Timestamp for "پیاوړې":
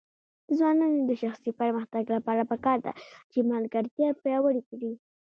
4.23-4.61